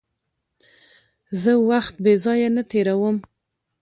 زه 1.41 1.51
وخت 1.69 1.95
بېځایه 2.03 2.49
نه 2.55 2.63
تېرووم. 2.71 3.17